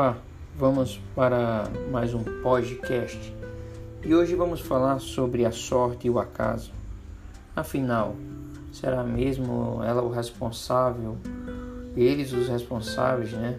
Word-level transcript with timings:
Olá, 0.00 0.16
vamos 0.56 0.98
para 1.14 1.64
mais 1.92 2.14
um 2.14 2.24
podcast 2.42 3.36
e 4.02 4.14
hoje 4.14 4.34
vamos 4.34 4.58
falar 4.58 4.98
sobre 4.98 5.44
a 5.44 5.52
sorte 5.52 6.06
e 6.06 6.10
o 6.10 6.18
acaso. 6.18 6.72
Afinal, 7.54 8.16
será 8.72 9.04
mesmo 9.04 9.82
ela 9.84 10.00
o 10.00 10.10
responsável, 10.10 11.18
eles 11.94 12.32
os 12.32 12.48
responsáveis, 12.48 13.32
né, 13.32 13.58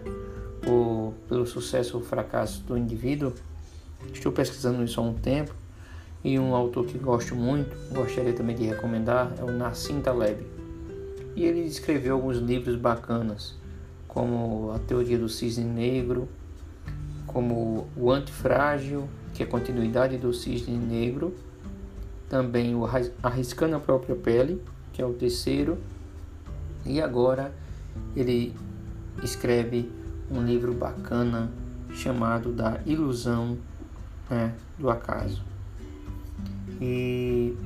por, 0.62 1.14
pelo 1.28 1.46
sucesso 1.46 1.98
ou 1.98 2.02
fracasso 2.02 2.60
do 2.64 2.76
indivíduo? 2.76 3.32
Estou 4.12 4.32
pesquisando 4.32 4.82
isso 4.82 5.00
há 5.00 5.04
um 5.04 5.14
tempo 5.14 5.54
e 6.24 6.40
um 6.40 6.56
autor 6.56 6.86
que 6.86 6.98
gosto 6.98 7.36
muito, 7.36 7.70
gostaria 7.94 8.32
também 8.32 8.56
de 8.56 8.64
recomendar, 8.64 9.32
é 9.38 9.44
o 9.44 9.52
Nassim 9.52 10.00
Taleb. 10.00 10.44
E 11.36 11.44
ele 11.44 11.60
escreveu 11.60 12.16
alguns 12.16 12.38
livros 12.38 12.74
bacanas 12.74 13.61
como 14.12 14.72
a 14.72 14.78
teoria 14.78 15.18
do 15.18 15.26
cisne 15.26 15.64
negro, 15.64 16.28
como 17.26 17.88
o 17.96 18.10
antifrágil, 18.10 19.08
que 19.32 19.42
é 19.42 19.46
a 19.46 19.48
continuidade 19.48 20.18
do 20.18 20.34
cisne 20.34 20.76
negro, 20.76 21.34
também 22.28 22.74
o 22.74 22.84
arriscando 23.22 23.74
a 23.74 23.80
própria 23.80 24.14
pele, 24.14 24.62
que 24.92 25.00
é 25.00 25.06
o 25.06 25.14
terceiro, 25.14 25.78
e 26.84 27.00
agora 27.00 27.54
ele 28.14 28.54
escreve 29.22 29.90
um 30.30 30.44
livro 30.44 30.74
bacana 30.74 31.50
chamado 31.94 32.52
da 32.52 32.80
ilusão 32.84 33.56
né, 34.28 34.52
do 34.78 34.90
acaso. 34.90 35.42
E 36.78 37.56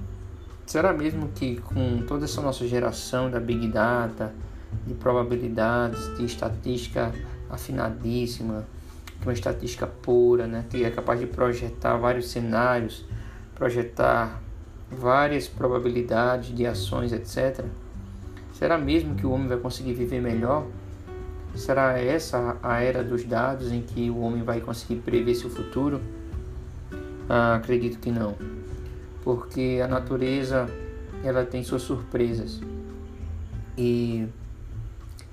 será 0.64 0.92
mesmo 0.92 1.26
que 1.34 1.56
com 1.56 2.02
toda 2.06 2.24
essa 2.24 2.40
nossa 2.40 2.68
geração 2.68 3.28
da 3.28 3.40
Big 3.40 3.66
Data, 3.66 4.32
de 4.86 4.94
probabilidades, 4.94 6.16
de 6.16 6.24
estatística 6.24 7.12
afinadíssima, 7.50 8.66
uma 9.22 9.32
estatística 9.32 9.86
pura, 9.86 10.46
né, 10.46 10.64
que 10.68 10.84
é 10.84 10.90
capaz 10.90 11.20
de 11.20 11.26
projetar 11.26 11.96
vários 11.96 12.28
cenários, 12.28 13.04
projetar 13.54 14.40
várias 14.90 15.48
probabilidades 15.48 16.54
de 16.54 16.66
ações, 16.66 17.12
etc. 17.12 17.64
Será 18.52 18.78
mesmo 18.78 19.14
que 19.14 19.26
o 19.26 19.30
homem 19.30 19.48
vai 19.48 19.58
conseguir 19.58 19.94
viver 19.94 20.20
melhor? 20.20 20.66
Será 21.54 21.98
essa 21.98 22.56
a 22.62 22.80
era 22.80 23.02
dos 23.02 23.24
dados 23.24 23.72
em 23.72 23.80
que 23.82 24.10
o 24.10 24.20
homem 24.20 24.42
vai 24.42 24.60
conseguir 24.60 24.96
prever 24.96 25.34
seu 25.34 25.50
futuro? 25.50 26.00
Ah, 27.28 27.56
acredito 27.56 27.98
que 27.98 28.10
não, 28.10 28.36
porque 29.24 29.80
a 29.82 29.88
natureza 29.88 30.68
ela 31.24 31.44
tem 31.44 31.64
suas 31.64 31.82
surpresas 31.82 32.60
e 33.76 34.28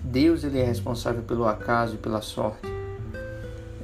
Deus 0.04 0.44
ele 0.44 0.60
é 0.60 0.66
responsável 0.66 1.24
pelo 1.24 1.48
acaso 1.48 1.96
e 1.96 1.98
pela 1.98 2.22
sorte. 2.22 2.68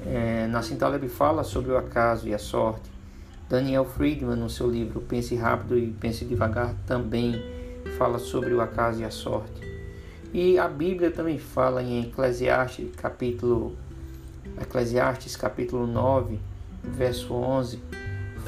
É, 0.05 0.47
Nassim 0.47 0.75
Taleb 0.75 1.07
fala 1.07 1.43
sobre 1.43 1.71
o 1.71 1.77
acaso 1.77 2.27
e 2.27 2.33
a 2.33 2.37
sorte. 2.37 2.89
Daniel 3.47 3.85
Friedman, 3.85 4.35
no 4.35 4.49
seu 4.49 4.69
livro 4.69 4.99
Pense 4.99 5.33
Rápido 5.35 5.77
e 5.77 5.87
Pense 5.87 6.25
Devagar, 6.25 6.75
também 6.85 7.41
fala 7.97 8.19
sobre 8.19 8.53
o 8.53 8.61
acaso 8.61 9.01
e 9.01 9.05
a 9.05 9.09
sorte. 9.09 9.61
E 10.33 10.59
a 10.59 10.67
Bíblia 10.67 11.09
também 11.09 11.39
fala 11.39 11.81
em 11.81 12.03
Eclesiastes 12.03 12.93
capítulo, 12.95 13.75
Eclesiastes, 14.61 15.35
capítulo 15.35 15.87
9, 15.87 16.37
verso 16.83 17.33
11, 17.33 17.81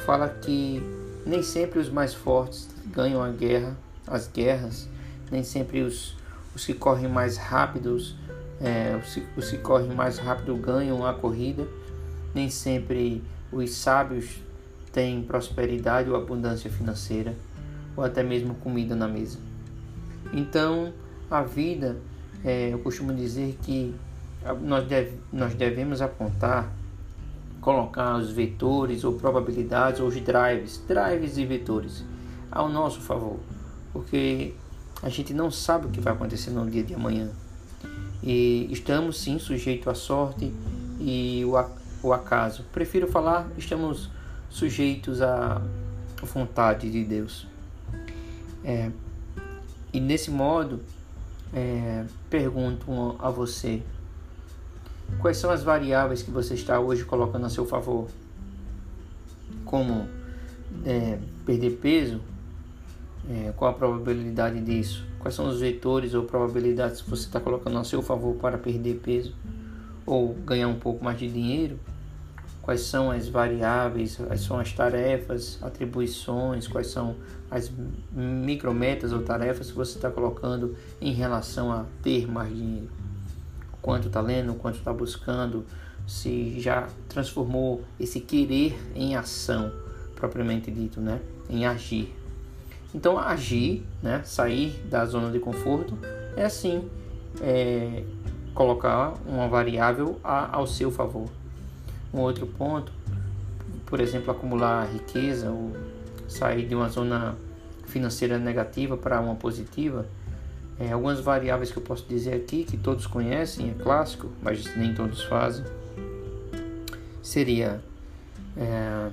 fala 0.04 0.28
que 0.28 0.80
nem 1.26 1.42
sempre 1.42 1.78
os 1.78 1.88
mais 1.88 2.14
fortes 2.14 2.68
ganham 2.86 3.22
a 3.22 3.30
guerra, 3.30 3.76
as 4.06 4.28
guerras, 4.28 4.88
nem 5.30 5.42
sempre 5.42 5.82
os 5.82 6.16
os 6.54 6.64
que 6.64 6.74
correm 6.74 7.08
mais 7.08 7.36
rápidos, 7.36 8.16
é, 8.60 8.96
os, 8.96 9.18
os 9.36 9.50
que 9.50 9.58
correm 9.58 9.94
mais 9.94 10.18
rápido 10.18 10.54
ganham 10.56 11.04
a 11.06 11.14
corrida. 11.14 11.66
Nem 12.34 12.48
sempre 12.48 13.22
os 13.50 13.70
sábios 13.74 14.40
têm 14.92 15.22
prosperidade 15.22 16.08
ou 16.08 16.16
abundância 16.16 16.70
financeira, 16.70 17.34
ou 17.96 18.04
até 18.04 18.22
mesmo 18.22 18.54
comida 18.56 18.94
na 18.94 19.08
mesa. 19.08 19.38
Então, 20.32 20.92
a 21.30 21.42
vida, 21.42 21.96
é, 22.44 22.72
eu 22.72 22.78
costumo 22.78 23.12
dizer 23.12 23.58
que 23.62 23.94
nós, 24.62 24.86
deve, 24.86 25.18
nós 25.32 25.54
devemos 25.54 26.02
apontar, 26.02 26.70
colocar 27.60 28.16
os 28.16 28.30
vetores 28.30 29.04
ou 29.04 29.14
probabilidades, 29.14 30.00
ou 30.00 30.08
os 30.08 30.14
drives, 30.20 30.82
drives 30.86 31.36
e 31.36 31.46
vetores, 31.46 32.04
ao 32.50 32.68
nosso 32.68 33.00
favor, 33.00 33.38
porque 33.92 34.54
a 35.02 35.08
gente 35.08 35.34
não 35.34 35.50
sabe 35.50 35.86
o 35.86 35.90
que 35.90 36.00
vai 36.00 36.12
acontecer 36.12 36.50
no 36.50 36.70
dia 36.70 36.82
de 36.82 36.94
amanhã. 36.94 37.28
E 38.22 38.68
estamos 38.70 39.18
sim 39.20 39.38
sujeitos 39.38 39.88
à 39.88 39.94
sorte 39.94 40.54
e 41.00 41.42
o 42.02 42.12
acaso. 42.12 42.64
Prefiro 42.72 43.08
falar, 43.08 43.48
estamos 43.58 44.08
sujeitos 44.48 45.20
à 45.20 45.60
vontade 46.22 46.88
de 46.88 47.02
Deus. 47.02 47.48
É, 48.64 48.92
e 49.92 49.98
nesse 49.98 50.30
modo, 50.30 50.80
é, 51.52 52.04
pergunto 52.30 53.16
a 53.18 53.28
você: 53.28 53.82
quais 55.20 55.36
são 55.36 55.50
as 55.50 55.64
variáveis 55.64 56.22
que 56.22 56.30
você 56.30 56.54
está 56.54 56.78
hoje 56.78 57.04
colocando 57.04 57.46
a 57.46 57.50
seu 57.50 57.66
favor? 57.66 58.08
Como 59.64 60.06
é, 60.86 61.18
perder 61.44 61.78
peso, 61.82 62.20
é, 63.30 63.52
qual 63.56 63.70
a 63.70 63.74
probabilidade 63.74 64.60
disso? 64.60 65.04
Quais 65.18 65.34
são 65.34 65.48
os 65.48 65.60
vetores 65.60 66.14
ou 66.14 66.24
probabilidades 66.24 67.00
que 67.00 67.10
você 67.10 67.26
está 67.26 67.38
colocando 67.38 67.78
a 67.78 67.84
seu 67.84 68.02
favor 68.02 68.34
para 68.36 68.58
perder 68.58 68.96
peso 68.96 69.34
ou 70.04 70.34
ganhar 70.34 70.68
um 70.68 70.78
pouco 70.78 71.04
mais 71.04 71.18
de 71.18 71.28
dinheiro? 71.28 71.78
Quais 72.60 72.82
são 72.82 73.10
as 73.10 73.28
variáveis, 73.28 74.16
quais 74.16 74.40
são 74.40 74.58
as 74.58 74.72
tarefas, 74.72 75.58
atribuições, 75.62 76.68
quais 76.68 76.88
são 76.88 77.16
as 77.50 77.70
micrometas 78.12 79.12
ou 79.12 79.22
tarefas 79.22 79.70
que 79.70 79.76
você 79.76 79.96
está 79.96 80.10
colocando 80.10 80.76
em 81.00 81.12
relação 81.12 81.72
a 81.72 81.84
ter 82.02 82.30
mais 82.30 82.54
dinheiro? 82.54 82.90
Quanto 83.80 84.06
está 84.06 84.20
lendo, 84.20 84.54
quanto 84.54 84.78
está 84.78 84.92
buscando, 84.92 85.64
se 86.06 86.60
já 86.60 86.88
transformou 87.08 87.82
esse 87.98 88.20
querer 88.20 88.78
em 88.94 89.16
ação, 89.16 89.72
propriamente 90.14 90.70
dito, 90.70 91.00
né? 91.00 91.20
em 91.48 91.66
agir. 91.66 92.21
Então, 92.94 93.18
agir, 93.18 93.84
né, 94.02 94.22
sair 94.24 94.70
da 94.90 95.04
zona 95.06 95.30
de 95.30 95.38
conforto, 95.38 95.96
é 96.36 96.44
assim 96.44 96.88
é, 97.40 98.04
colocar 98.54 99.14
uma 99.26 99.48
variável 99.48 100.20
a, 100.22 100.56
ao 100.56 100.66
seu 100.66 100.90
favor. 100.90 101.28
Um 102.12 102.20
outro 102.20 102.46
ponto, 102.46 102.92
por 103.86 104.00
exemplo, 104.00 104.30
acumular 104.30 104.86
riqueza 104.92 105.50
ou 105.50 105.72
sair 106.28 106.66
de 106.66 106.74
uma 106.74 106.88
zona 106.88 107.34
financeira 107.86 108.38
negativa 108.38 108.96
para 108.96 109.20
uma 109.20 109.34
positiva. 109.34 110.06
É, 110.78 110.92
algumas 110.92 111.20
variáveis 111.20 111.70
que 111.70 111.78
eu 111.78 111.82
posso 111.82 112.06
dizer 112.08 112.34
aqui, 112.34 112.64
que 112.64 112.76
todos 112.76 113.06
conhecem, 113.06 113.70
é 113.70 113.82
clássico, 113.82 114.28
mas 114.42 114.76
nem 114.76 114.94
todos 114.94 115.22
fazem, 115.24 115.64
seria, 117.22 117.80
é, 118.56 119.10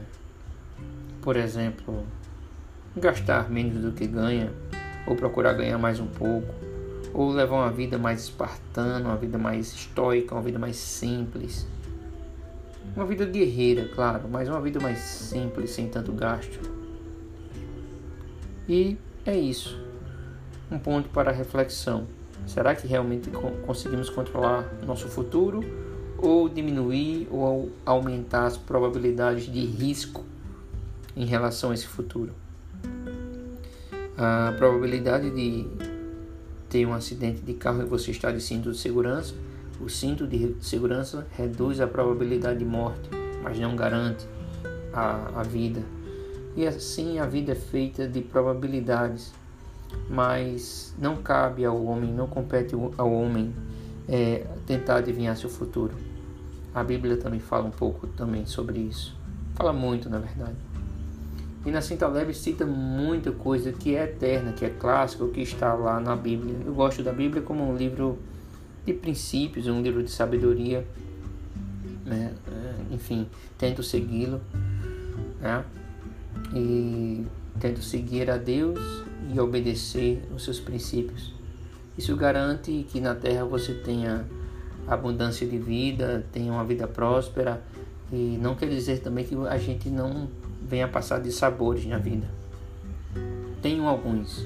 por 1.22 1.36
exemplo, 1.36 2.04
gastar 2.96 3.50
menos 3.50 3.82
do 3.82 3.92
que 3.92 4.08
ganha, 4.08 4.52
ou 5.06 5.16
procurar 5.16 5.54
ganhar 5.54 5.78
mais 5.78 6.00
um 6.00 6.08
pouco, 6.08 6.54
ou 7.14 7.32
levar 7.32 7.58
uma 7.58 7.72
vida 7.72 7.98
mais 7.98 8.24
espartana, 8.24 9.10
uma 9.10 9.18
vida 9.18 9.38
mais 9.38 9.74
estoica, 9.74 10.36
uma 10.36 10.42
vida 10.42 10.60
mais 10.60 10.76
simples. 10.76 11.68
Uma 12.96 13.06
vida 13.06 13.26
guerreira, 13.26 13.88
claro, 13.94 14.28
mas 14.30 14.50
uma 14.50 14.62
vida 14.62 14.80
mais 14.80 15.00
simples, 15.00 15.72
sem 15.72 15.88
tanto 15.88 16.12
gasto. 16.12 16.60
E 18.68 18.98
é 19.26 19.38
isso. 19.38 19.80
Um 20.72 20.78
ponto 20.78 21.10
para 21.10 21.32
reflexão. 21.32 22.08
Será 22.46 22.76
que 22.76 22.88
realmente 22.88 23.30
conseguimos 23.66 24.10
controlar 24.10 24.68
nosso 24.86 25.08
futuro 25.08 25.62
ou 26.18 26.50
diminuir 26.50 27.28
ou 27.32 27.72
aumentar 27.86 28.46
as 28.46 28.58
probabilidades 28.58 29.46
de 29.52 29.66
risco 29.66 30.26
em 31.16 31.26
relação 31.26 31.72
a 31.72 31.74
esse 31.74 31.88
futuro? 31.88 32.34
A 34.20 34.54
probabilidade 34.58 35.32
de 35.32 35.66
ter 36.68 36.86
um 36.86 36.94
acidente 36.94 37.40
de 37.42 37.54
carro 37.54 37.82
e 37.82 37.86
você 37.86 38.12
estar 38.12 38.32
de 38.32 38.42
cinto 38.42 38.70
de 38.70 38.78
segurança, 38.78 39.34
o 39.80 39.88
cinto 39.88 40.28
de 40.28 40.58
segurança 40.60 41.26
reduz 41.38 41.80
a 41.80 41.88
probabilidade 41.88 42.60
de 42.60 42.66
morte, 42.66 43.10
mas 43.42 43.58
não 43.58 43.78
garante 43.78 44.28
a, 44.94 45.40
a 45.40 45.44
vida. 45.44 45.82
E 46.54 46.68
assim 46.68 47.18
a 47.18 47.26
vida 47.26 47.54
é 47.54 47.56
feita 47.56 48.06
de 48.06 48.20
probabilidades, 48.20 49.32
mas 50.10 50.94
não 51.00 51.24
cabe 51.24 51.64
ao 51.64 51.82
homem, 51.82 52.12
não 52.12 52.28
compete 52.28 52.76
ao 52.98 53.14
homem 53.14 53.56
é, 54.06 54.46
tentar 54.68 54.98
adivinhar 54.98 55.38
seu 55.38 55.50
futuro. 55.50 55.94
A 56.76 56.84
Bíblia 56.84 57.16
também 57.16 57.40
fala 57.40 57.66
um 57.66 57.72
pouco 57.72 58.06
também 58.06 58.46
sobre 58.46 58.80
isso. 58.80 59.16
Fala 59.56 59.72
muito, 59.72 60.10
na 60.10 60.20
verdade. 60.20 60.58
E 61.66 61.72
na 61.72 61.82
Cinta 61.82 62.08
Leve 62.08 62.34
cita 62.34 62.66
muita 62.66 63.32
coisa 63.32 63.72
que 63.72 63.96
é 63.96 64.06
eterna, 64.06 64.54
que 64.54 64.64
é 64.64 64.70
clássica, 64.70 65.28
que 65.28 65.42
está 65.42 65.74
lá 65.74 66.00
na 66.00 66.16
Bíblia. 66.16 66.56
Eu 66.66 66.74
gosto 66.74 67.04
da 67.04 67.12
Bíblia 67.12 67.42
como 67.42 67.70
um 67.70 67.76
livro 67.76 68.18
de 68.86 68.94
princípios, 68.94 69.68
um 69.68 69.82
livro 69.82 70.02
de 70.02 70.10
sabedoria. 70.10 70.88
né? 72.06 72.34
É, 72.48 72.94
enfim, 72.94 73.28
tento 73.58 73.84
segui-lo, 73.84 74.40
né? 75.42 75.64
E 76.54 77.26
tento 77.60 77.82
seguir 77.82 78.32
a 78.32 78.38
Deus 78.38 78.80
e 79.34 79.40
obedecer 79.40 80.24
os 80.34 80.44
seus 80.44 80.60
princípios. 80.60 81.34
Isso 81.98 82.16
garante 82.16 82.86
que 82.90 83.02
na 83.02 83.14
terra 83.14 83.44
você 83.44 83.74
tenha 83.74 84.26
abundância 84.88 85.46
de 85.46 85.58
vida, 85.58 86.26
tenha 86.32 86.52
uma 86.52 86.64
vida 86.64 86.88
próspera 86.88 87.62
e 88.12 88.40
não 88.42 88.56
quer 88.56 88.70
dizer 88.70 89.02
também 89.02 89.26
que 89.26 89.36
a 89.36 89.58
gente 89.58 89.90
não 89.90 90.28
venha 90.70 90.88
passar 90.88 91.20
de 91.20 91.32
sabores 91.32 91.86
na 91.86 91.98
vida. 91.98 92.28
Tenho 93.62 93.88
alguns, 93.88 94.46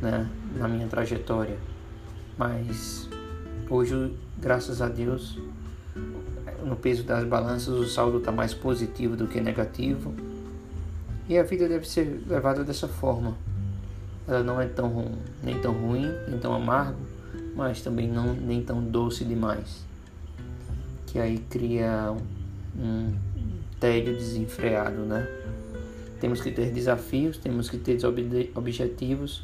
né, 0.00 0.30
na 0.56 0.68
minha 0.68 0.86
trajetória, 0.86 1.58
mas 2.38 3.08
hoje, 3.68 4.16
graças 4.38 4.80
a 4.80 4.88
Deus, 4.88 5.38
no 6.64 6.76
peso 6.76 7.02
das 7.02 7.24
balanças 7.24 7.74
o 7.74 7.84
saldo 7.86 8.18
está 8.18 8.30
mais 8.30 8.54
positivo 8.54 9.16
do 9.16 9.26
que 9.26 9.40
negativo 9.40 10.14
e 11.28 11.36
a 11.36 11.42
vida 11.42 11.68
deve 11.68 11.88
ser 11.88 12.22
levada 12.26 12.62
dessa 12.62 12.86
forma. 12.86 13.36
Ela 14.26 14.44
não 14.44 14.60
é 14.60 14.66
tão 14.66 15.12
nem 15.42 15.58
tão 15.60 15.72
ruim, 15.72 16.06
nem 16.28 16.38
tão 16.38 16.54
amargo, 16.54 17.00
mas 17.56 17.82
também 17.82 18.08
não 18.08 18.32
nem 18.32 18.62
tão 18.62 18.80
doce 18.82 19.24
demais. 19.24 19.84
Que 21.06 21.18
aí 21.18 21.38
cria 21.38 22.14
um 22.78 23.12
tédio 23.82 24.14
desenfreado, 24.14 25.02
né? 25.02 25.26
Temos 26.20 26.40
que 26.40 26.52
ter 26.52 26.70
desafios, 26.70 27.36
temos 27.36 27.68
que 27.68 27.76
ter 27.76 27.98
objetivos, 28.54 29.42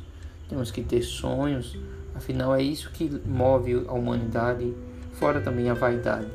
temos 0.49 0.70
que 0.70 0.81
ter 0.81 1.02
sonhos. 1.02 1.76
Afinal, 2.14 2.55
é 2.55 2.62
isso 2.62 2.88
que 2.93 3.20
move 3.26 3.85
a 3.88 3.93
humanidade, 3.93 4.73
fora 5.14 5.40
também 5.40 5.69
a 5.69 5.75
vaidade, 5.75 6.29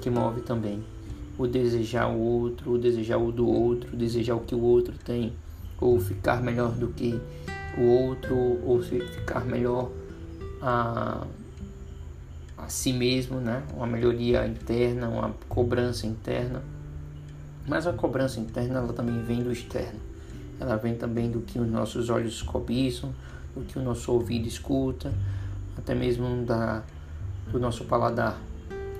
que 0.00 0.08
move 0.08 0.40
também 0.40 0.82
o 1.36 1.46
desejar 1.46 2.08
o 2.08 2.18
outro, 2.18 2.72
o 2.72 2.78
desejar 2.78 3.18
o 3.18 3.30
do 3.30 3.46
outro, 3.46 3.94
desejar 3.94 4.36
o 4.36 4.40
que 4.40 4.54
o 4.54 4.62
outro 4.62 4.94
tem, 5.04 5.34
ou 5.78 6.00
ficar 6.00 6.40
melhor 6.40 6.72
do 6.72 6.88
que 6.88 7.20
o 7.76 7.82
outro, 7.82 8.34
ou 8.64 8.80
ficar 8.80 9.44
melhor 9.44 9.90
a, 10.62 11.26
a 12.56 12.68
si 12.70 12.90
mesmo, 12.90 13.38
né? 13.38 13.62
uma 13.76 13.86
melhoria 13.86 14.46
interna, 14.46 15.08
uma 15.08 15.34
cobrança 15.46 16.06
interna. 16.06 16.62
Mas 17.66 17.86
a 17.86 17.92
cobrança 17.92 18.38
interna 18.40 18.78
ela 18.78 18.92
também 18.92 19.22
vem 19.22 19.42
do 19.42 19.50
externo. 19.50 20.00
Ela 20.60 20.76
vem 20.76 20.94
também 20.94 21.30
do 21.30 21.40
que 21.40 21.58
os 21.58 21.68
nossos 21.68 22.10
olhos 22.10 22.42
cobiçam, 22.42 23.12
do 23.54 23.62
que 23.62 23.78
o 23.78 23.82
nosso 23.82 24.12
ouvido 24.12 24.46
escuta, 24.46 25.12
até 25.76 25.94
mesmo 25.94 26.44
da, 26.44 26.82
do 27.50 27.58
nosso 27.58 27.84
paladar. 27.84 28.38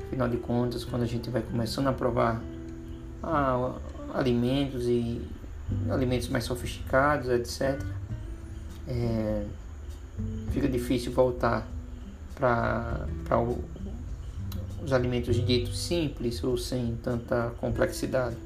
Afinal 0.07 0.29
de 0.29 0.37
contas, 0.39 0.85
quando 0.85 1.03
a 1.03 1.07
gente 1.07 1.31
vai 1.31 1.43
começando 1.43 1.89
a 1.89 1.93
provar 1.93 2.41
ah, 3.23 3.75
alimentos 4.15 4.87
e 4.87 5.21
alimentos 5.91 6.29
mais 6.29 6.45
sofisticados, 6.45 7.29
etc., 7.29 7.81
é, 8.87 9.45
fica 10.51 10.69
difícil 10.69 11.13
voltar 11.13 11.67
para 12.35 13.07
os 14.83 14.93
alimentos 14.93 15.37
ditos 15.45 15.79
simples 15.79 16.43
ou 16.45 16.57
sem 16.57 16.97
tanta 17.03 17.53
complexidade. 17.59 18.37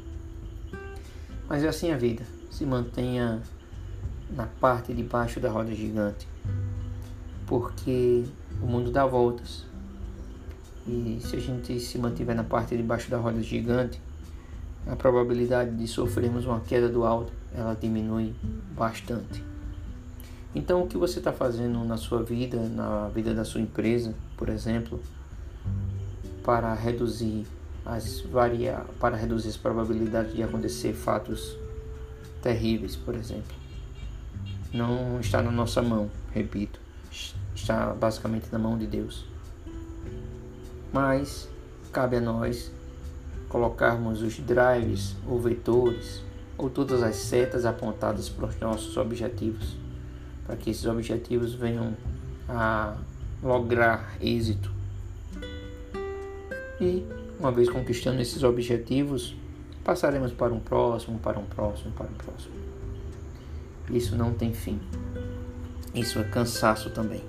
Mas 1.49 1.65
é 1.65 1.69
assim 1.69 1.91
a 1.93 1.97
vida. 1.97 2.25
Se 2.50 2.67
mantenha 2.67 3.43
na 4.31 4.47
parte 4.47 4.93
de 4.93 5.03
baixo 5.03 5.41
da 5.41 5.50
roda 5.50 5.75
gigante, 5.75 6.29
porque 7.47 8.25
o 8.62 8.67
mundo 8.67 8.91
dá 8.91 9.06
voltas. 9.06 9.65
E 10.87 11.19
se 11.21 11.37
a 11.37 11.41
gente 11.41 11.79
se 11.81 11.99
mantiver 11.99 12.35
na 12.35 12.45
parte 12.45 12.77
de 12.77 12.83
baixo 12.83 13.11
da 13.11 13.19
roda 13.19 13.43
gigante, 13.43 14.00
a 14.87 14.97
probabilidade 14.97 15.75
de 15.77 15.87
sofrermos 15.87 16.47
uma 16.47 16.61
queda 16.61 16.89
do 16.89 17.05
alto 17.05 17.33
ela 17.55 17.75
diminui 17.75 18.35
bastante. 18.77 19.45
Então, 20.55 20.83
o 20.83 20.87
que 20.87 20.97
você 20.97 21.19
está 21.19 21.33
fazendo 21.33 21.85
na 21.85 21.97
sua 21.97 22.23
vida, 22.23 22.59
na 22.69 23.09
vida 23.09 23.35
da 23.35 23.45
sua 23.45 23.61
empresa, 23.61 24.15
por 24.37 24.49
exemplo, 24.49 25.00
para 26.43 26.73
reduzir 26.75 27.47
as 27.88 28.20
varia 28.20 28.85
para 29.00 29.17
reduzir 29.17 29.49
as 29.49 29.56
probabilidades 29.56 30.35
de 30.35 30.43
acontecer 30.43 30.93
fatos 30.93 31.56
terríveis, 32.40 32.94
por 32.94 33.17
exemplo. 33.17 33.56
Não 34.73 35.19
está 35.19 35.43
na 35.43 35.50
nossa 35.50 35.82
mão, 35.82 36.08
repito, 36.32 36.79
está 37.55 37.93
basicamente 37.94 38.46
na 38.52 38.58
mão 38.58 38.79
de 38.79 38.87
Deus. 38.87 39.25
Mas 40.93 41.49
cabe 41.93 42.19
a 42.19 42.20
nós 42.20 42.70
colocarmos 43.49 44.23
os 44.23 44.38
drives 44.38 45.17
ou 45.26 45.40
vetores 45.40 46.23
ou 46.56 46.69
todas 46.70 47.02
as 47.02 47.17
setas 47.17 47.64
apontadas 47.64 48.29
para 48.29 48.46
os 48.46 48.61
nossos 48.61 48.96
objetivos 48.96 49.76
para 50.49 50.56
que 50.56 50.70
esses 50.70 50.87
objetivos 50.87 51.52
venham 51.52 51.94
a 52.49 52.96
lograr 53.43 54.17
êxito. 54.19 54.73
E, 56.81 57.05
uma 57.38 57.52
vez 57.52 57.69
conquistando 57.69 58.20
esses 58.20 58.43
objetivos, 58.43 59.37
passaremos 59.85 60.32
para 60.32 60.52
um 60.52 60.61
próximo, 60.61 61.19
para 61.19 61.38
um 61.38 61.44
próximo, 61.44 61.93
para 61.93 62.06
um 62.06 62.14
próximo. 62.14 62.55
Isso 63.90 64.17
não 64.17 64.35
tem 64.35 64.52
fim. 64.52 64.81
Isso 65.94 66.19
é 66.19 66.25
cansaço 66.25 66.90
também. 66.90 67.23